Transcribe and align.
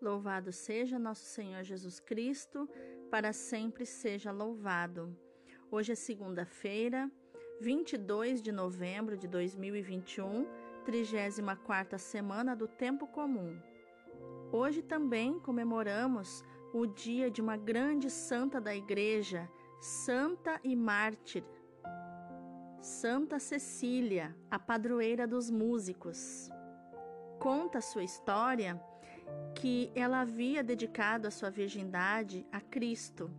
Louvado 0.00 0.50
seja 0.50 0.98
nosso 0.98 1.24
Senhor 1.24 1.62
Jesus 1.62 2.00
Cristo, 2.00 2.66
para 3.10 3.34
sempre 3.34 3.84
seja 3.84 4.32
louvado. 4.32 5.14
Hoje 5.70 5.92
é 5.92 5.94
segunda-feira, 5.94 7.10
22 7.60 8.40
de 8.40 8.50
novembro 8.50 9.14
de 9.14 9.28
2021, 9.28 10.46
34 10.86 11.98
semana 11.98 12.56
do 12.56 12.66
Tempo 12.66 13.06
Comum. 13.08 13.60
Hoje 14.50 14.80
também 14.80 15.38
comemoramos 15.38 16.42
o 16.72 16.86
dia 16.86 17.30
de 17.30 17.42
uma 17.42 17.58
grande 17.58 18.08
santa 18.08 18.58
da 18.58 18.74
Igreja, 18.74 19.50
santa 19.82 20.58
e 20.64 20.74
mártir, 20.74 21.44
Santa 22.80 23.38
Cecília, 23.38 24.34
a 24.50 24.58
padroeira 24.58 25.26
dos 25.26 25.50
músicos. 25.50 26.48
Conta 27.38 27.82
sua 27.82 28.02
história 28.02 28.82
que 29.54 29.90
ela 29.94 30.20
havia 30.20 30.62
dedicado 30.62 31.28
a 31.28 31.30
sua 31.30 31.50
virgindade 31.50 32.46
a 32.50 32.60
Cristo, 32.60 33.30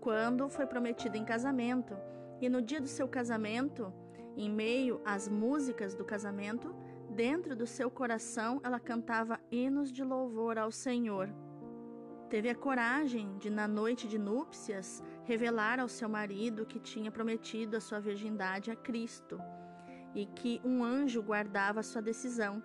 quando 0.00 0.48
foi 0.48 0.66
prometida 0.66 1.16
em 1.16 1.24
casamento, 1.24 1.96
e 2.40 2.48
no 2.48 2.62
dia 2.62 2.80
do 2.80 2.86
seu 2.86 3.08
casamento, 3.08 3.92
em 4.36 4.50
meio 4.50 5.00
às 5.04 5.28
músicas 5.28 5.94
do 5.94 6.04
casamento, 6.04 6.74
dentro 7.10 7.56
do 7.56 7.66
seu 7.66 7.90
coração 7.90 8.60
ela 8.62 8.78
cantava 8.78 9.40
hinos 9.50 9.90
de 9.90 10.04
louvor 10.04 10.58
ao 10.58 10.70
Senhor. 10.70 11.28
Teve 12.28 12.50
a 12.50 12.54
coragem 12.54 13.38
de, 13.38 13.48
na 13.48 13.68
noite 13.68 14.08
de 14.08 14.18
núpcias, 14.18 15.02
revelar 15.24 15.78
ao 15.78 15.88
seu 15.88 16.08
marido 16.08 16.66
que 16.66 16.80
tinha 16.80 17.10
prometido 17.10 17.76
a 17.76 17.80
sua 17.80 18.00
virgindade 18.00 18.70
a 18.70 18.76
Cristo 18.76 19.40
e 20.14 20.26
que 20.26 20.60
um 20.64 20.82
anjo 20.82 21.22
guardava 21.22 21.82
sua 21.82 22.02
decisão. 22.02 22.62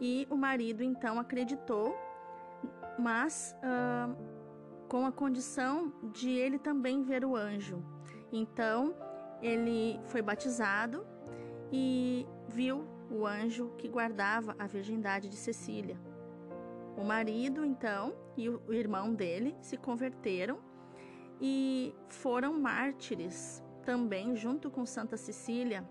E 0.00 0.26
o 0.30 0.36
marido 0.36 0.82
então 0.82 1.18
acreditou 1.18 1.94
mas 3.00 3.56
uh, 3.58 4.14
com 4.88 5.06
a 5.06 5.12
condição 5.12 5.92
de 6.12 6.30
ele 6.30 6.58
também 6.58 7.02
ver 7.02 7.24
o 7.24 7.34
anjo. 7.34 7.82
Então 8.32 8.94
ele 9.40 9.98
foi 10.06 10.20
batizado 10.22 11.06
e 11.72 12.26
viu 12.48 12.86
o 13.10 13.26
anjo 13.26 13.72
que 13.78 13.88
guardava 13.88 14.54
a 14.58 14.66
virgindade 14.66 15.28
de 15.28 15.36
Cecília. 15.36 15.96
O 16.96 17.04
marido, 17.04 17.64
então, 17.64 18.14
e 18.36 18.48
o 18.48 18.72
irmão 18.72 19.14
dele 19.14 19.56
se 19.62 19.76
converteram 19.76 20.58
e 21.40 21.94
foram 22.08 22.52
mártires 22.60 23.62
também, 23.84 24.36
junto 24.36 24.70
com 24.70 24.84
Santa 24.84 25.16
Cecília, 25.16 25.88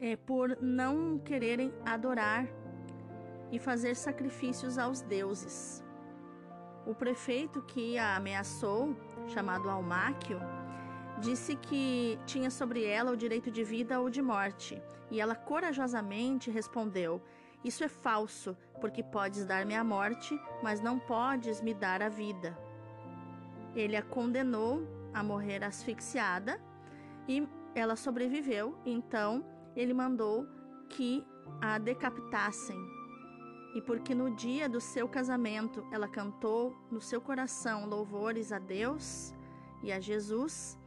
é, 0.00 0.16
por 0.16 0.56
não 0.62 1.18
quererem 1.18 1.72
adorar 1.84 2.46
e 3.50 3.58
fazer 3.58 3.94
sacrifícios 3.94 4.78
aos 4.78 5.00
deuses. 5.00 5.84
O 6.86 6.94
prefeito 6.94 7.62
que 7.62 7.98
a 7.98 8.16
ameaçou, 8.16 8.96
chamado 9.28 9.68
Almáquio, 9.68 10.40
disse 11.18 11.54
que 11.54 12.18
tinha 12.26 12.50
sobre 12.50 12.84
ela 12.84 13.12
o 13.12 13.16
direito 13.16 13.50
de 13.50 13.62
vida 13.62 14.00
ou 14.00 14.08
de 14.08 14.22
morte, 14.22 14.80
e 15.10 15.20
ela 15.20 15.34
corajosamente 15.34 16.50
respondeu: 16.50 17.22
Isso 17.62 17.84
é 17.84 17.88
falso, 17.88 18.56
porque 18.80 19.02
podes 19.02 19.44
dar-me 19.44 19.74
a 19.74 19.84
morte, 19.84 20.40
mas 20.62 20.80
não 20.80 20.98
podes 20.98 21.60
me 21.60 21.74
dar 21.74 22.02
a 22.02 22.08
vida. 22.08 22.56
Ele 23.74 23.96
a 23.96 24.02
condenou 24.02 24.82
a 25.12 25.22
morrer 25.22 25.62
asfixiada 25.62 26.60
e 27.28 27.46
ela 27.74 27.94
sobreviveu, 27.94 28.76
então 28.84 29.44
ele 29.76 29.94
mandou 29.94 30.46
que 30.88 31.24
a 31.60 31.78
decapitassem 31.78 32.76
e 33.74 33.80
porque 33.80 34.14
no 34.14 34.30
dia 34.30 34.68
do 34.68 34.80
seu 34.80 35.08
casamento 35.08 35.84
ela 35.92 36.08
cantou 36.08 36.74
no 36.90 37.00
seu 37.00 37.20
coração 37.20 37.86
louvores 37.86 38.52
a 38.52 38.58
Deus 38.58 39.34
e 39.82 39.92
a 39.92 40.00
Jesus, 40.00 40.78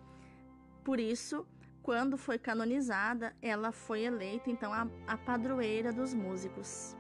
por 0.84 1.00
isso, 1.00 1.48
quando 1.82 2.18
foi 2.18 2.38
canonizada, 2.38 3.34
ela 3.42 3.72
foi 3.72 4.02
eleita 4.02 4.50
então 4.50 4.74
a, 4.74 4.88
a 5.08 5.18
padroeira 5.18 5.94
dos 5.94 6.14
músicos, 6.14 6.96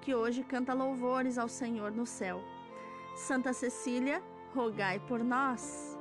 que 0.00 0.14
hoje 0.14 0.42
canta 0.42 0.72
louvores 0.72 1.36
ao 1.38 1.48
Senhor 1.48 1.92
no 1.92 2.06
céu. 2.06 2.42
Santa 3.14 3.52
Cecília, 3.52 4.22
rogai 4.54 4.98
por 5.00 5.22
nós. 5.22 5.98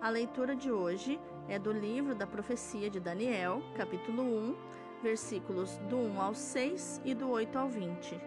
A 0.00 0.08
leitura 0.08 0.56
de 0.56 0.70
hoje 0.70 1.20
é 1.48 1.58
do 1.58 1.72
livro 1.72 2.14
da 2.14 2.26
profecia 2.26 2.90
de 2.90 2.98
Daniel, 2.98 3.62
capítulo 3.76 4.22
1, 4.22 4.56
versículos 5.02 5.76
do 5.88 5.96
1 5.96 6.20
ao 6.20 6.34
6 6.34 7.02
e 7.04 7.14
do 7.14 7.28
8 7.30 7.58
ao 7.58 7.68
20. 7.68 8.20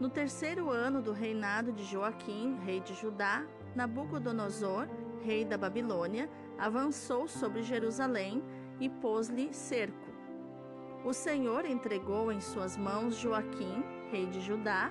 No 0.00 0.08
terceiro 0.08 0.70
ano 0.70 1.00
do 1.00 1.12
reinado 1.12 1.72
de 1.72 1.84
Joaquim, 1.84 2.58
rei 2.64 2.80
de 2.80 2.94
Judá, 2.94 3.44
Nabucodonosor, 3.74 4.88
rei 5.22 5.44
da 5.44 5.56
Babilônia, 5.56 6.28
avançou 6.58 7.28
sobre 7.28 7.62
Jerusalém 7.62 8.42
e 8.80 8.88
pôs-lhe 8.88 9.52
cerco. 9.52 10.10
O 11.04 11.12
Senhor 11.12 11.64
entregou 11.64 12.30
em 12.30 12.40
suas 12.40 12.76
mãos 12.76 13.16
Joaquim, 13.16 13.84
rei 14.10 14.26
de 14.26 14.40
Judá, 14.40 14.90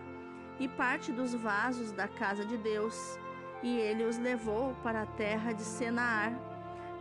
e 0.59 0.67
parte 0.67 1.11
dos 1.11 1.33
vasos 1.33 1.91
da 1.91 2.07
casa 2.07 2.45
de 2.45 2.57
Deus, 2.57 3.17
e 3.63 3.77
ele 3.77 4.03
os 4.03 4.17
levou 4.17 4.73
para 4.83 5.03
a 5.03 5.05
terra 5.05 5.53
de 5.53 5.61
Senaar, 5.61 6.33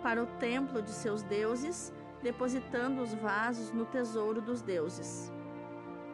para 0.03 0.23
o 0.23 0.27
templo 0.27 0.81
de 0.81 0.91
seus 0.91 1.23
deuses, 1.23 1.93
depositando 2.23 3.03
os 3.03 3.15
vasos 3.15 3.73
no 3.73 3.85
tesouro 3.85 4.41
dos 4.41 4.63
deuses. 4.63 5.33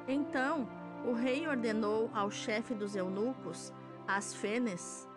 Então 0.06 0.68
o 1.04 1.12
rei 1.12 1.46
ordenou 1.46 2.10
ao 2.12 2.30
chefe 2.30 2.74
dos 2.74 2.96
eunucos, 2.96 3.72
Asfenes, 4.06 5.08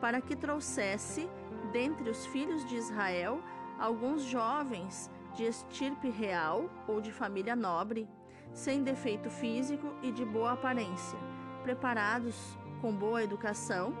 para 0.00 0.20
que 0.20 0.36
trouxesse 0.36 1.28
dentre 1.72 2.10
os 2.10 2.26
filhos 2.26 2.64
de 2.64 2.76
Israel 2.76 3.40
alguns 3.78 4.22
jovens 4.22 5.10
de 5.34 5.44
estirpe 5.44 6.10
real 6.10 6.68
ou 6.86 7.00
de 7.00 7.12
família 7.12 7.56
nobre, 7.56 8.08
sem 8.52 8.82
defeito 8.82 9.30
físico 9.30 9.94
e 10.02 10.12
de 10.12 10.24
boa 10.24 10.52
aparência, 10.52 11.18
preparados 11.62 12.58
com 12.80 12.94
boa 12.94 13.22
educação, 13.22 13.94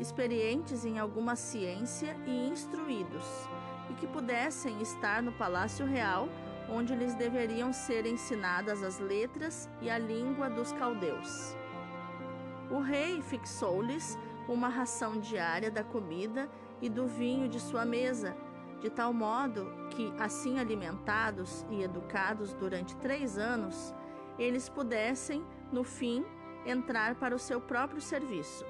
experientes 0.00 0.84
em 0.84 0.98
alguma 0.98 1.36
ciência 1.36 2.16
e 2.26 2.48
instruídos 2.48 3.24
e 3.90 3.94
que 3.94 4.06
pudessem 4.06 4.80
estar 4.80 5.22
no 5.22 5.32
palácio 5.32 5.86
real, 5.86 6.28
onde 6.68 6.94
lhes 6.94 7.14
deveriam 7.14 7.72
ser 7.72 8.06
ensinadas 8.06 8.82
as 8.82 8.98
letras 8.98 9.68
e 9.80 9.90
a 9.90 9.98
língua 9.98 10.48
dos 10.48 10.72
caldeus. 10.72 11.56
O 12.70 12.80
rei 12.80 13.20
fixou-lhes 13.20 14.18
uma 14.48 14.68
ração 14.68 15.18
diária 15.18 15.70
da 15.70 15.84
comida 15.84 16.48
e 16.80 16.88
do 16.88 17.06
vinho 17.06 17.48
de 17.48 17.60
sua 17.60 17.84
mesa, 17.84 18.36
de 18.80 18.90
tal 18.90 19.12
modo 19.12 19.70
que, 19.90 20.12
assim 20.18 20.58
alimentados 20.58 21.64
e 21.70 21.82
educados 21.82 22.52
durante 22.54 22.96
três 22.96 23.38
anos, 23.38 23.94
eles 24.38 24.68
pudessem, 24.68 25.44
no 25.70 25.84
fim, 25.84 26.24
entrar 26.66 27.14
para 27.14 27.34
o 27.34 27.38
seu 27.38 27.60
próprio 27.60 28.00
serviço. 28.00 28.64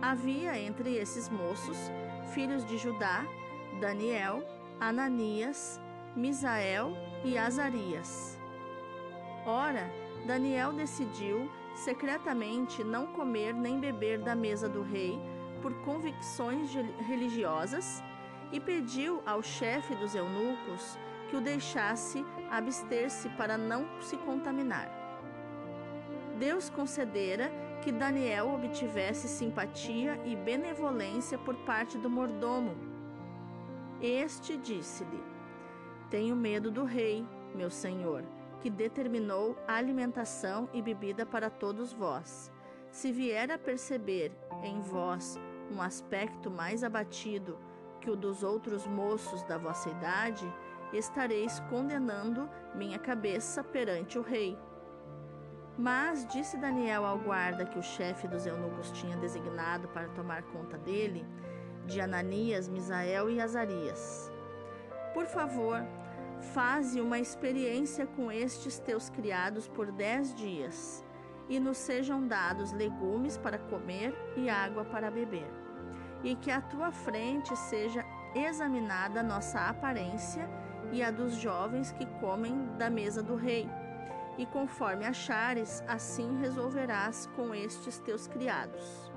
Havia 0.00 0.58
entre 0.58 0.94
esses 0.96 1.28
moços, 1.28 1.76
filhos 2.34 2.64
de 2.64 2.76
Judá, 2.76 3.24
Daniel, 3.84 4.42
Ananias, 4.80 5.78
Misael 6.16 6.96
e 7.22 7.36
Azarias. 7.36 8.40
Ora, 9.44 9.92
Daniel 10.26 10.72
decidiu 10.72 11.50
secretamente 11.74 12.82
não 12.82 13.08
comer 13.08 13.52
nem 13.52 13.78
beber 13.78 14.20
da 14.20 14.34
mesa 14.34 14.70
do 14.70 14.80
rei 14.80 15.20
por 15.60 15.74
convicções 15.82 16.72
religiosas 17.06 18.02
e 18.50 18.58
pediu 18.58 19.22
ao 19.26 19.42
chefe 19.42 19.94
dos 19.96 20.14
eunucos 20.14 20.98
que 21.28 21.36
o 21.36 21.40
deixasse 21.42 22.24
abster-se 22.50 23.28
para 23.36 23.58
não 23.58 23.86
se 24.00 24.16
contaminar. 24.16 24.88
Deus 26.38 26.70
concedera 26.70 27.52
que 27.82 27.92
Daniel 27.92 28.48
obtivesse 28.54 29.28
simpatia 29.28 30.18
e 30.24 30.34
benevolência 30.34 31.36
por 31.36 31.54
parte 31.66 31.98
do 31.98 32.08
mordomo 32.08 32.93
este 34.04 34.56
disse-lhe: 34.56 35.22
Tenho 36.10 36.36
medo 36.36 36.70
do 36.70 36.84
rei, 36.84 37.26
meu 37.54 37.70
senhor, 37.70 38.22
que 38.60 38.68
determinou 38.68 39.56
alimentação 39.66 40.68
e 40.72 40.82
bebida 40.82 41.24
para 41.24 41.48
todos 41.50 41.92
vós. 41.92 42.52
Se 42.90 43.10
vier 43.10 43.50
a 43.50 43.58
perceber 43.58 44.32
em 44.62 44.80
vós 44.80 45.38
um 45.70 45.80
aspecto 45.80 46.50
mais 46.50 46.84
abatido 46.84 47.58
que 48.00 48.10
o 48.10 48.16
dos 48.16 48.42
outros 48.42 48.86
moços 48.86 49.42
da 49.44 49.56
vossa 49.56 49.88
idade, 49.88 50.46
estareis 50.92 51.58
condenando 51.70 52.48
minha 52.74 52.98
cabeça 52.98 53.64
perante 53.64 54.18
o 54.18 54.22
rei. 54.22 54.58
Mas 55.76 56.26
disse 56.26 56.56
Daniel 56.56 57.04
ao 57.04 57.18
guarda 57.18 57.64
que 57.64 57.78
o 57.78 57.82
chefe 57.82 58.28
dos 58.28 58.46
eunucos 58.46 58.92
tinha 58.92 59.16
designado 59.16 59.88
para 59.88 60.08
tomar 60.10 60.42
conta 60.42 60.78
dele: 60.78 61.26
de 61.86 62.00
Ananias, 62.00 62.68
Misael 62.68 63.30
e 63.30 63.40
Azarias. 63.40 64.32
Por 65.12 65.26
favor, 65.26 65.84
faze 66.52 67.00
uma 67.00 67.18
experiência 67.18 68.06
com 68.06 68.30
estes 68.30 68.78
teus 68.78 69.08
criados 69.08 69.68
por 69.68 69.92
dez 69.92 70.34
dias, 70.34 71.04
e 71.48 71.60
nos 71.60 71.76
sejam 71.76 72.26
dados 72.26 72.72
legumes 72.72 73.36
para 73.36 73.58
comer 73.58 74.14
e 74.36 74.48
água 74.48 74.84
para 74.84 75.10
beber. 75.10 75.50
E 76.22 76.34
que 76.36 76.50
à 76.50 76.60
tua 76.60 76.90
frente 76.90 77.54
seja 77.56 78.04
examinada 78.34 79.20
a 79.20 79.22
nossa 79.22 79.68
aparência 79.68 80.48
e 80.90 81.02
a 81.02 81.10
dos 81.10 81.34
jovens 81.34 81.92
que 81.92 82.06
comem 82.18 82.66
da 82.78 82.88
mesa 82.88 83.22
do 83.22 83.36
rei. 83.36 83.68
E 84.38 84.46
conforme 84.46 85.04
achares, 85.04 85.84
assim 85.86 86.38
resolverás 86.40 87.26
com 87.36 87.54
estes 87.54 87.98
teus 88.00 88.26
criados. 88.26 89.13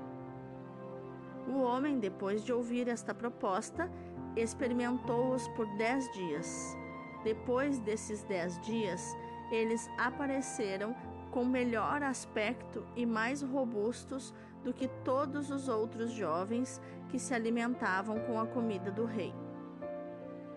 O 1.48 1.62
homem, 1.62 1.98
depois 1.98 2.44
de 2.44 2.52
ouvir 2.52 2.88
esta 2.88 3.14
proposta, 3.14 3.90
experimentou-os 4.36 5.48
por 5.48 5.66
dez 5.76 6.10
dias. 6.12 6.76
Depois 7.24 7.78
desses 7.78 8.22
dez 8.24 8.60
dias, 8.60 9.16
eles 9.50 9.88
apareceram 9.96 10.94
com 11.30 11.44
melhor 11.44 12.02
aspecto 12.02 12.84
e 12.94 13.06
mais 13.06 13.42
robustos 13.42 14.34
do 14.62 14.72
que 14.72 14.88
todos 15.04 15.50
os 15.50 15.68
outros 15.68 16.10
jovens 16.10 16.80
que 17.08 17.18
se 17.18 17.32
alimentavam 17.32 18.20
com 18.20 18.38
a 18.38 18.46
comida 18.46 18.90
do 18.90 19.04
rei. 19.04 19.34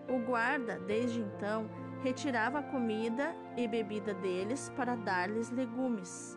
O 0.08 0.18
guarda, 0.26 0.78
desde 0.78 1.20
então, 1.20 1.70
retirava 2.02 2.58
a 2.58 2.62
comida 2.62 3.34
e 3.56 3.66
bebida 3.66 4.12
deles 4.12 4.70
para 4.76 4.94
dar-lhes 4.96 5.50
legumes. 5.50 6.36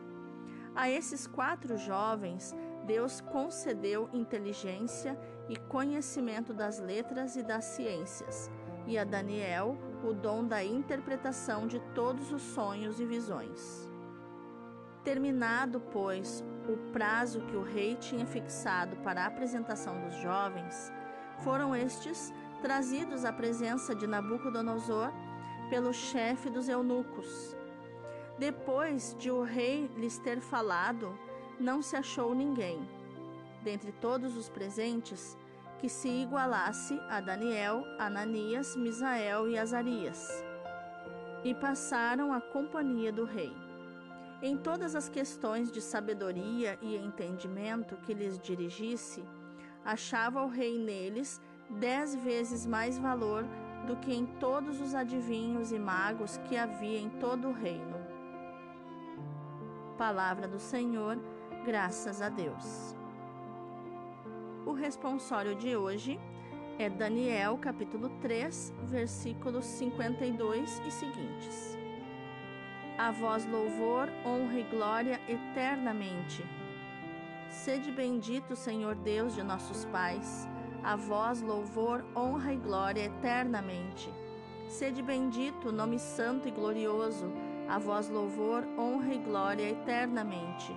A 0.75 0.89
esses 0.89 1.25
quatro 1.25 1.77
jovens, 1.77 2.55
Deus 2.85 3.19
concedeu 3.19 4.09
inteligência 4.13 5.17
e 5.49 5.55
conhecimento 5.55 6.53
das 6.53 6.79
letras 6.79 7.35
e 7.35 7.43
das 7.43 7.65
ciências, 7.65 8.51
e 8.87 8.97
a 8.97 9.03
Daniel 9.03 9.77
o 10.03 10.13
dom 10.13 10.45
da 10.45 10.63
interpretação 10.63 11.65
de 11.65 11.79
todos 11.93 12.31
os 12.31 12.41
sonhos 12.41 12.99
e 12.99 13.05
visões. 13.05 13.89
Terminado, 15.03 15.79
pois, 15.91 16.43
o 16.67 16.91
prazo 16.91 17.41
que 17.41 17.55
o 17.55 17.63
rei 17.63 17.95
tinha 17.95 18.25
fixado 18.25 18.95
para 18.97 19.23
a 19.23 19.27
apresentação 19.27 19.99
dos 20.01 20.15
jovens, 20.15 20.91
foram 21.43 21.75
estes 21.75 22.33
trazidos 22.61 23.25
à 23.25 23.33
presença 23.33 23.93
de 23.93 24.07
Nabucodonosor 24.07 25.11
pelo 25.69 25.93
chefe 25.93 26.49
dos 26.49 26.69
eunucos. 26.69 27.55
Depois 28.37 29.15
de 29.17 29.31
o 29.31 29.43
rei 29.43 29.89
lhes 29.95 30.17
ter 30.19 30.39
falado, 30.39 31.17
não 31.59 31.81
se 31.81 31.95
achou 31.95 32.33
ninguém, 32.33 32.79
dentre 33.63 33.91
todos 33.91 34.35
os 34.37 34.49
presentes, 34.49 35.37
que 35.79 35.89
se 35.89 36.07
igualasse 36.07 36.99
a 37.09 37.19
Daniel, 37.19 37.83
Ananias, 37.99 38.75
Misael 38.75 39.47
e 39.49 39.57
Azarias. 39.57 40.29
E 41.43 41.53
passaram 41.53 42.33
a 42.33 42.41
companhia 42.41 43.11
do 43.11 43.25
rei. 43.25 43.53
Em 44.41 44.57
todas 44.57 44.95
as 44.95 45.09
questões 45.09 45.71
de 45.71 45.81
sabedoria 45.81 46.77
e 46.81 46.95
entendimento 46.95 47.95
que 47.97 48.13
lhes 48.13 48.37
dirigisse, 48.39 49.23
achava 49.83 50.43
o 50.43 50.47
rei 50.47 50.77
neles 50.77 51.41
dez 51.69 52.15
vezes 52.15 52.65
mais 52.65 52.97
valor 52.97 53.45
do 53.85 53.95
que 53.97 54.13
em 54.13 54.25
todos 54.25 54.81
os 54.81 54.95
adivinhos 54.95 55.71
e 55.71 55.79
magos 55.79 56.37
que 56.45 56.57
havia 56.57 56.99
em 56.99 57.09
todo 57.09 57.49
o 57.49 57.53
reino. 57.53 57.95
Palavra 59.97 60.47
do 60.47 60.59
Senhor, 60.59 61.17
graças 61.65 62.21
a 62.21 62.29
Deus. 62.29 62.95
O 64.67 64.71
responsório 64.71 65.55
de 65.55 65.75
hoje 65.75 66.19
é 66.77 66.87
Daniel, 66.87 67.57
capítulo 67.57 68.09
3, 68.21 68.71
versículos 68.83 69.65
52 69.65 70.81
e 70.85 70.91
seguintes. 70.91 71.75
A 72.99 73.09
vós 73.09 73.45
louvor, 73.47 74.09
honra 74.23 74.59
e 74.59 74.63
glória 74.63 75.19
eternamente. 75.27 76.45
Sede 77.49 77.91
bendito, 77.91 78.55
Senhor 78.55 78.93
Deus 78.93 79.33
de 79.33 79.41
nossos 79.41 79.85
pais. 79.85 80.47
A 80.83 80.95
vós 80.95 81.41
louvor, 81.41 82.05
honra 82.15 82.53
e 82.53 82.57
glória 82.57 83.05
eternamente. 83.05 84.13
Sede 84.67 85.01
bendito, 85.01 85.71
nome 85.71 85.97
santo 85.97 86.47
e 86.47 86.51
glorioso. 86.51 87.31
A 87.67 87.79
vós 87.79 88.07
louvor, 88.07 88.63
honra 88.77 89.15
e 89.15 89.17
glória 89.17 89.67
eternamente. 89.67 90.71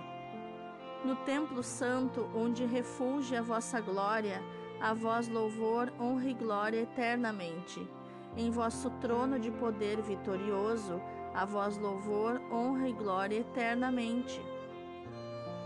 No 1.03 1.15
templo 1.15 1.63
santo, 1.63 2.29
onde 2.35 2.65
refulge 2.65 3.33
a 3.33 3.41
vossa 3.41 3.79
glória, 3.79 4.43
a 4.81 4.93
vós 4.93 5.29
louvor, 5.29 5.93
honra 5.97 6.25
e 6.25 6.33
glória 6.33 6.81
eternamente. 6.81 7.87
Em 8.35 8.51
vosso 8.51 8.89
trono 9.01 9.39
de 9.39 9.49
poder 9.49 10.01
vitorioso, 10.01 11.01
a 11.33 11.45
vós 11.45 11.77
louvor, 11.77 12.41
honra 12.51 12.89
e 12.89 12.93
glória 12.93 13.37
eternamente. 13.37 14.41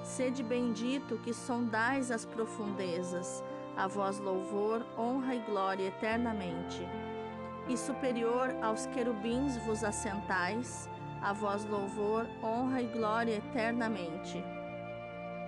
Sede 0.04 0.44
bendito 0.44 1.18
que 1.18 1.34
sondais 1.34 2.12
as 2.12 2.26
profundezas, 2.26 3.44
a 3.76 3.88
vós 3.88 4.20
louvor, 4.20 4.86
honra 4.96 5.34
e 5.34 5.40
glória 5.40 5.88
eternamente. 5.88 6.88
E 7.68 7.76
superior 7.76 8.56
aos 8.62 8.86
querubins 8.88 9.58
vos 9.66 9.84
assentais, 9.84 10.88
a 11.24 11.34
vós 11.34 11.66
louvor, 11.66 12.28
honra 12.44 12.84
e 12.84 12.88
glória 12.88 13.38
eternamente. 13.38 14.44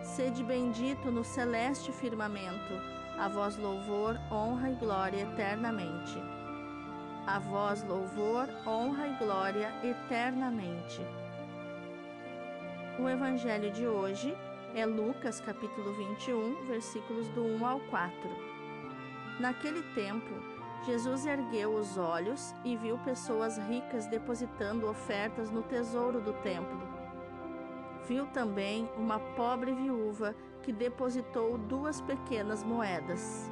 Sede 0.06 0.44
bendito 0.44 1.12
no 1.12 1.24
celeste 1.24 1.92
firmamento, 1.92 2.74
a 3.18 3.28
vós 3.28 3.57
louvor, 3.57 4.16
honra 4.31 4.69
e 4.69 4.75
glória 4.75 5.24
eternamente. 5.24 6.22
A 7.25 7.40
vós 7.40 7.84
louvor, 7.84 8.48
honra 8.68 9.07
e 9.07 9.18
glória 9.18 9.74
eternamente. 9.84 11.02
O 13.00 13.10
evangelho 13.10 13.72
de 13.72 13.88
hoje 13.88 14.38
é 14.75 14.86
Lucas 14.86 15.42
capítulo 15.42 15.92
21, 15.94 16.68
versículos 16.68 17.28
do 17.30 17.44
1 17.44 17.66
ao 17.66 17.80
4. 17.80 18.13
Naquele 19.40 19.81
tempo, 19.96 20.31
Jesus 20.86 21.25
ergueu 21.25 21.75
os 21.75 21.98
olhos 21.98 22.54
e 22.63 22.78
viu 22.78 23.00
pessoas 23.00 23.58
ricas 23.58 24.06
depositando 24.06 24.88
ofertas 24.88 25.50
no 25.50 25.63
tesouro 25.63 26.22
do 26.22 26.31
templo. 26.44 26.94
Viu 28.07 28.25
também 28.28 28.90
uma 28.98 29.19
pobre 29.19 29.74
viúva 29.74 30.36
que 30.62 30.72
depositou 30.72 31.57
duas 31.57 32.02
pequenas 32.02 32.63
moedas. 32.63 33.50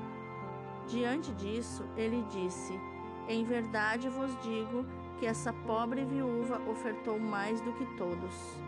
Diante 0.88 1.32
disso, 1.34 1.84
ele 1.96 2.24
disse: 2.30 2.80
em 3.28 3.46
verdade 3.46 4.10
vos 4.10 4.36
digo 4.42 4.86
que 5.18 5.26
essa 5.26 5.54
pobre 5.54 6.04
viúva 6.04 6.62
ofertou 6.70 7.18
mais 7.18 7.62
do 7.62 7.72
que 7.74 7.86
todos, 7.96 8.60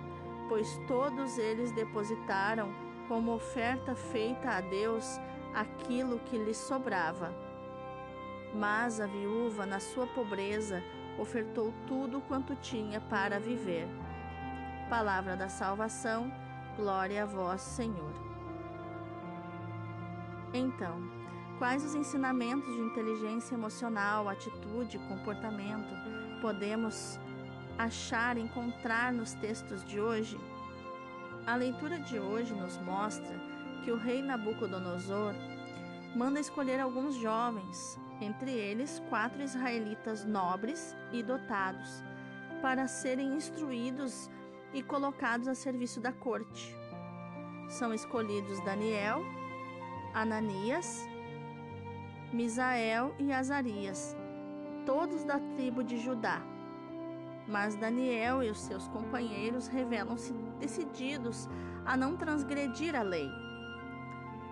pois 0.48 0.80
todos 0.88 1.38
eles 1.38 1.72
depositaram 1.74 2.69
como 3.07 3.33
oferta 3.33 3.94
feita 3.95 4.50
a 4.52 4.62
Deus 4.62 5.19
aquilo 5.54 6.19
que 6.19 6.38
lhes 6.38 6.57
sobrava. 6.57 7.33
Mas 8.54 9.02
a 9.02 9.06
viúva, 9.06 9.66
na 9.66 9.81
sua 9.81 10.07
pobreza, 10.07 10.81
ofertou 11.19 11.74
tudo 11.86 12.21
quanto 12.21 12.56
tinha 12.56 13.02
para 13.02 13.40
viver. 13.40 13.88
Palavra 14.89 15.35
da 15.35 15.49
salvação, 15.49 16.31
glória 16.77 17.23
a 17.23 17.25
vós, 17.25 17.61
Senhor. 17.61 18.13
Então, 20.54 21.01
Quais 21.57 21.85
os 21.85 21.95
ensinamentos 21.95 22.73
de 22.75 22.81
inteligência 22.81 23.56
emocional, 23.56 24.27
atitude, 24.27 24.99
comportamento 25.07 25.87
podemos 26.42 27.18
achar, 27.77 28.37
encontrar 28.37 29.13
nos 29.13 29.33
textos 29.35 29.81
de 29.85 29.97
hoje? 29.97 30.37
A 31.47 31.56
leitura 31.56 31.97
de 31.97 32.19
hoje 32.19 32.54
nos 32.54 32.77
mostra 32.80 33.39
que 33.85 33.92
o 33.92 33.95
rei 33.95 34.21
Nabucodonosor 34.21 35.33
manda 36.13 36.42
escolher 36.42 36.81
alguns 36.81 37.15
jovens, 37.15 37.97
entre 38.19 38.51
eles 38.51 39.01
quatro 39.07 39.42
israelitas 39.42 40.25
nobres 40.25 40.94
e 41.13 41.23
dotados, 41.23 42.04
para 42.61 42.85
serem 42.85 43.33
instruídos 43.33 44.30
e 44.76 44.84
colocados 44.84 45.48
a 45.48 45.56
serviço 45.56 46.02
da 46.02 46.12
corte. 46.12 46.76
São 47.70 47.94
escolhidos 47.94 48.60
Daniel, 48.60 49.24
Ananias, 50.14 51.08
Misael 52.34 53.16
e 53.18 53.32
Azarias, 53.32 54.16
todos 54.86 55.24
da 55.24 55.40
tribo 55.56 55.82
de 55.82 55.98
Judá. 55.98 56.42
Mas 57.48 57.76
Daniel 57.76 58.44
e 58.44 58.50
os 58.50 58.60
seus 58.60 58.88
companheiros 58.90 59.68
revelam-se 59.68 60.34
decididos 60.60 61.48
a 61.86 61.96
não 61.96 62.18
transgredir 62.18 62.96
a 62.96 63.02
lei. 63.02 63.30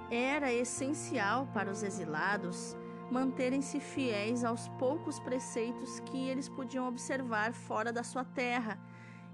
Era 0.10 0.54
essencial 0.54 1.48
para 1.54 1.70
os 1.70 1.84
exilados 1.84 2.78
manterem-se 3.12 3.80
fiéis 3.80 4.46
aos 4.46 4.70
poucos 4.80 5.20
preceitos 5.20 6.00
que 6.00 6.30
eles 6.30 6.48
podiam 6.48 6.88
observar 6.88 7.52
fora 7.54 7.92
da 7.92 8.04
sua 8.04 8.24
terra 8.24 8.80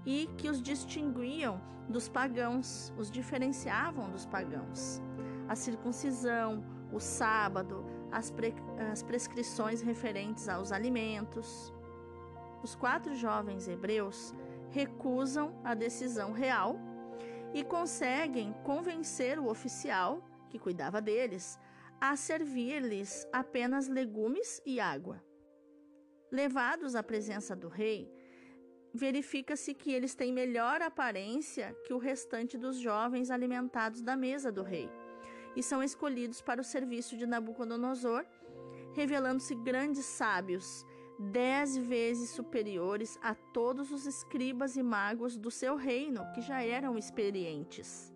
e 0.04 0.28
que 0.38 0.48
os 0.48 0.62
distinguiam 0.62 1.60
dos 1.88 2.08
pagãos, 2.08 2.92
os 2.96 3.10
diferenciavam 3.10 4.10
dos 4.10 4.26
pagãos. 4.26 5.02
A 5.48 5.54
circuncisão, 5.54 6.64
o 6.92 7.00
sábado, 7.00 7.84
as, 8.10 8.30
pre, 8.30 8.54
as 8.90 9.02
prescrições 9.02 9.80
referentes 9.80 10.48
aos 10.48 10.72
alimentos. 10.72 11.72
Os 12.62 12.74
quatro 12.74 13.14
jovens 13.14 13.68
hebreus 13.68 14.34
recusam 14.70 15.60
a 15.64 15.74
decisão 15.74 16.32
real 16.32 16.76
e 17.52 17.64
conseguem 17.64 18.52
convencer 18.64 19.38
o 19.38 19.48
oficial 19.48 20.24
que 20.48 20.58
cuidava 20.58 21.00
deles 21.00 21.58
a 22.00 22.16
servir-lhes 22.16 23.26
apenas 23.32 23.88
legumes 23.88 24.62
e 24.64 24.80
água. 24.80 25.22
Levados 26.30 26.94
à 26.94 27.02
presença 27.02 27.54
do 27.56 27.68
rei, 27.68 28.10
verifica-se 28.92 29.72
que 29.74 29.92
eles 29.92 30.14
têm 30.14 30.32
melhor 30.32 30.82
aparência 30.82 31.76
que 31.84 31.92
o 31.92 31.98
restante 31.98 32.58
dos 32.58 32.76
jovens 32.76 33.30
alimentados 33.30 34.02
da 34.02 34.16
mesa 34.16 34.50
do 34.50 34.62
rei 34.62 34.90
e 35.56 35.62
são 35.62 35.82
escolhidos 35.82 36.40
para 36.40 36.60
o 36.60 36.64
serviço 36.64 37.16
de 37.16 37.26
Nabucodonosor, 37.26 38.24
revelando-se 38.94 39.54
grandes 39.54 40.04
sábios, 40.04 40.86
dez 41.18 41.76
vezes 41.76 42.30
superiores 42.30 43.18
a 43.22 43.34
todos 43.34 43.90
os 43.90 44.06
escribas 44.06 44.76
e 44.76 44.82
magos 44.82 45.36
do 45.36 45.50
seu 45.50 45.76
reino, 45.76 46.24
que 46.32 46.40
já 46.40 46.62
eram 46.62 46.96
experientes. 46.96 48.14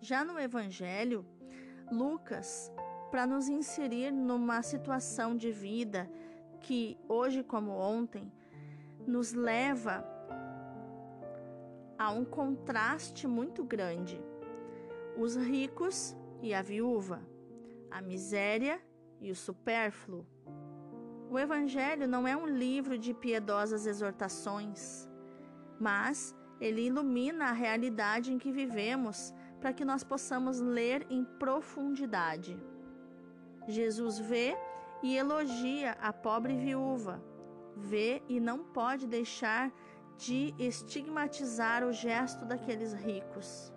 Já 0.00 0.24
no 0.24 0.38
Evangelho, 0.38 1.24
Lucas, 1.90 2.70
para 3.10 3.26
nos 3.26 3.48
inserir 3.48 4.10
numa 4.10 4.62
situação 4.62 5.36
de 5.36 5.50
vida 5.50 6.10
que, 6.60 6.96
hoje 7.08 7.42
como 7.42 7.72
ontem, 7.72 8.32
nos 9.06 9.32
leva 9.32 10.04
a 11.98 12.10
um 12.10 12.24
contraste 12.24 13.26
muito 13.26 13.62
grande. 13.64 14.20
Os 15.16 15.36
ricos 15.36 16.16
e 16.40 16.52
a 16.52 16.62
viúva, 16.62 17.20
a 17.90 18.00
miséria 18.00 18.80
e 19.20 19.30
o 19.30 19.36
supérfluo. 19.36 20.26
O 21.30 21.38
Evangelho 21.38 22.08
não 22.08 22.26
é 22.26 22.36
um 22.36 22.46
livro 22.46 22.98
de 22.98 23.14
piedosas 23.14 23.86
exortações, 23.86 25.08
mas 25.80 26.36
ele 26.60 26.86
ilumina 26.86 27.46
a 27.46 27.52
realidade 27.52 28.32
em 28.32 28.38
que 28.38 28.52
vivemos 28.52 29.32
para 29.60 29.72
que 29.72 29.84
nós 29.84 30.02
possamos 30.04 30.60
ler 30.60 31.06
em 31.08 31.24
profundidade. 31.24 32.60
Jesus 33.66 34.18
vê 34.18 34.56
e 35.02 35.16
elogia 35.16 35.92
a 36.00 36.12
pobre 36.12 36.56
viúva, 36.56 37.22
vê 37.76 38.22
e 38.28 38.40
não 38.40 38.64
pode 38.64 39.06
deixar 39.06 39.72
de 40.16 40.54
estigmatizar 40.58 41.84
o 41.84 41.92
gesto 41.92 42.44
daqueles 42.44 42.92
ricos. 42.92 43.72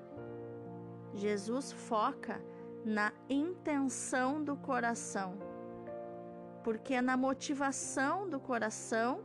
Jesus 1.13 1.71
foca 1.71 2.43
na 2.83 3.11
intenção 3.29 4.43
do 4.43 4.55
coração, 4.55 5.37
porque 6.63 6.93
é 6.93 7.01
na 7.01 7.17
motivação 7.17 8.29
do 8.29 8.39
coração 8.39 9.23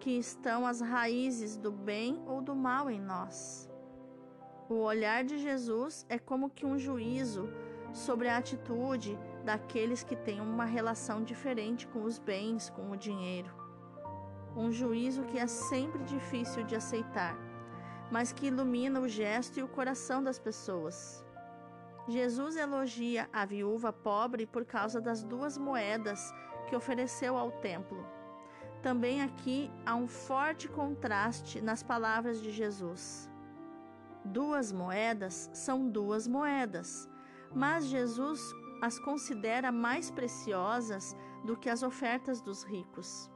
que 0.00 0.10
estão 0.10 0.66
as 0.66 0.80
raízes 0.80 1.56
do 1.56 1.70
bem 1.70 2.22
ou 2.26 2.40
do 2.40 2.54
mal 2.56 2.90
em 2.90 3.00
nós. 3.00 3.70
O 4.68 4.74
olhar 4.74 5.24
de 5.24 5.36
Jesus 5.36 6.06
é 6.08 6.18
como 6.18 6.48
que 6.48 6.64
um 6.64 6.78
juízo 6.78 7.48
sobre 7.92 8.28
a 8.28 8.38
atitude 8.38 9.18
daqueles 9.44 10.02
que 10.02 10.16
têm 10.16 10.40
uma 10.40 10.64
relação 10.64 11.22
diferente 11.22 11.86
com 11.88 12.04
os 12.04 12.18
bens, 12.18 12.70
com 12.70 12.90
o 12.90 12.96
dinheiro. 12.96 13.59
Um 14.56 14.70
juízo 14.70 15.24
que 15.24 15.38
é 15.38 15.46
sempre 15.46 16.02
difícil 16.04 16.64
de 16.64 16.74
aceitar, 16.74 17.36
mas 18.10 18.32
que 18.32 18.46
ilumina 18.46 19.00
o 19.00 19.08
gesto 19.08 19.58
e 19.58 19.62
o 19.62 19.68
coração 19.68 20.22
das 20.22 20.38
pessoas. 20.38 21.24
Jesus 22.08 22.56
elogia 22.56 23.28
a 23.32 23.44
viúva 23.44 23.92
pobre 23.92 24.46
por 24.46 24.64
causa 24.64 25.00
das 25.00 25.22
duas 25.22 25.56
moedas 25.56 26.32
que 26.68 26.74
ofereceu 26.74 27.36
ao 27.36 27.52
templo. 27.52 28.04
Também 28.82 29.22
aqui 29.22 29.70
há 29.84 29.94
um 29.94 30.08
forte 30.08 30.66
contraste 30.68 31.60
nas 31.60 31.82
palavras 31.82 32.40
de 32.40 32.50
Jesus. 32.50 33.28
Duas 34.24 34.72
moedas 34.72 35.50
são 35.52 35.88
duas 35.88 36.26
moedas, 36.26 37.08
mas 37.54 37.86
Jesus 37.86 38.40
as 38.82 38.98
considera 38.98 39.70
mais 39.70 40.10
preciosas 40.10 41.14
do 41.44 41.56
que 41.56 41.68
as 41.68 41.82
ofertas 41.82 42.40
dos 42.40 42.64
ricos. 42.64 43.30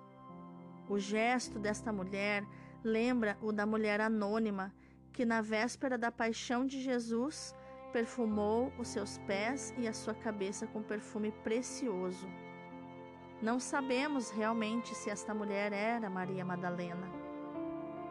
O 0.89 0.99
gesto 0.99 1.59
desta 1.59 1.93
mulher 1.93 2.45
lembra 2.83 3.39
o 3.41 3.53
da 3.53 3.65
mulher 3.65 4.01
anônima 4.01 4.73
que, 5.13 5.25
na 5.25 5.41
véspera 5.41 5.97
da 5.97 6.13
paixão 6.13 6.67
de 6.67 6.81
Jesus, 6.81 7.55
perfumou 7.93 8.73
os 8.79 8.89
seus 8.89 9.19
pés 9.19 9.73
e 9.79 9.87
a 9.87 9.93
sua 9.93 10.15
cabeça 10.15 10.67
com 10.67 10.83
perfume 10.83 11.31
precioso. 11.43 12.29
Não 13.41 13.59
sabemos 13.59 14.31
realmente 14.31 14.95
se 14.95 15.09
esta 15.09 15.33
mulher 15.33 15.73
era 15.73 16.11
Maria 16.11 16.45
Madalena, 16.45 17.09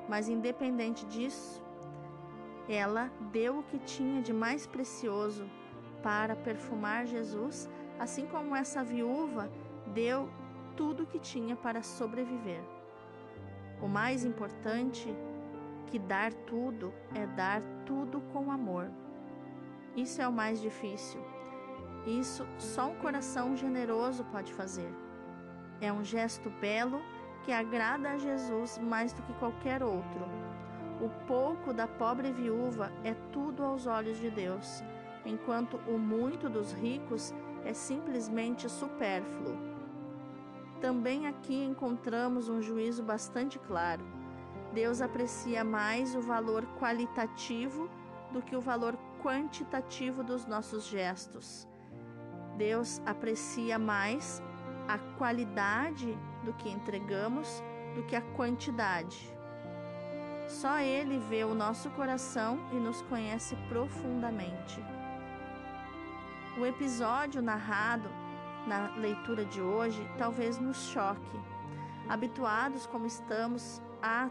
mas 0.07 0.29
independente 0.29 1.05
disso, 1.05 1.61
ela 2.67 3.11
deu 3.31 3.59
o 3.59 3.63
que 3.63 3.77
tinha 3.79 4.21
de 4.21 4.31
mais 4.31 4.65
precioso 4.65 5.49
para 6.01 6.35
perfumar 6.35 7.05
Jesus, 7.05 7.69
assim 7.99 8.25
como 8.25 8.55
essa 8.55 8.83
viúva 8.83 9.51
deu 9.93 10.29
tudo 10.75 11.03
o 11.03 11.05
que 11.05 11.19
tinha 11.19 11.55
para 11.55 11.81
sobreviver. 11.81 12.63
O 13.81 13.87
mais 13.87 14.23
importante 14.23 15.13
que 15.87 15.99
dar 15.99 16.33
tudo 16.33 16.93
é 17.13 17.25
dar 17.25 17.61
tudo 17.85 18.21
com 18.33 18.51
amor. 18.51 18.89
Isso 19.95 20.21
é 20.21 20.27
o 20.27 20.33
mais 20.33 20.61
difícil. 20.61 21.21
Isso 22.05 22.45
só 22.57 22.89
um 22.89 22.95
coração 22.95 23.55
generoso 23.55 24.23
pode 24.25 24.53
fazer. 24.53 24.91
É 25.81 25.91
um 25.91 26.03
gesto 26.03 26.49
belo 26.49 27.01
que 27.43 27.51
agrada 27.51 28.11
a 28.11 28.17
Jesus 28.17 28.77
mais 28.77 29.13
do 29.13 29.21
que 29.23 29.33
qualquer 29.33 29.83
outro 29.83 30.25
o 31.03 31.09
pouco 31.27 31.73
da 31.73 31.85
pobre 31.85 32.31
viúva 32.31 32.89
é 33.03 33.13
tudo 33.31 33.63
aos 33.63 33.87
olhos 33.87 34.17
de 34.19 34.29
Deus, 34.29 34.81
enquanto 35.25 35.75
o 35.87 35.97
muito 35.97 36.49
dos 36.49 36.71
ricos 36.71 37.33
é 37.65 37.73
simplesmente 37.73 38.69
supérfluo. 38.69 39.72
Também 40.83 41.27
aqui 41.27 41.63
encontramos 41.63 42.49
um 42.49 42.61
juízo 42.61 43.01
bastante 43.03 43.57
claro. 43.57 44.03
Deus 44.73 44.99
aprecia 44.99 45.63
mais 45.63 46.13
o 46.13 46.19
valor 46.19 46.65
qualitativo 46.77 47.89
do 48.33 48.41
que 48.41 48.53
o 48.53 48.59
valor 48.59 48.97
quantitativo 49.23 50.25
dos 50.25 50.45
nossos 50.45 50.83
gestos. 50.83 51.65
Deus 52.57 53.01
aprecia 53.05 53.79
mais 53.79 54.43
a 54.85 54.97
qualidade 55.17 56.17
do 56.43 56.51
que 56.51 56.69
entregamos 56.69 57.63
do 57.95 58.03
que 58.03 58.17
a 58.17 58.21
quantidade. 58.21 59.33
Só 60.49 60.79
Ele 60.79 61.17
vê 61.17 61.45
o 61.45 61.55
nosso 61.55 61.89
coração 61.91 62.59
e 62.73 62.75
nos 62.75 63.01
conhece 63.03 63.55
profundamente. 63.69 64.83
O 66.59 66.65
episódio 66.65 67.41
narrado 67.41 68.09
na 68.67 68.95
leitura 68.95 69.45
de 69.45 69.61
hoje 69.61 70.07
talvez 70.17 70.57
nos 70.57 70.77
choque, 70.87 71.39
habituados 72.07 72.85
como 72.85 73.05
estamos 73.05 73.81
a 74.01 74.29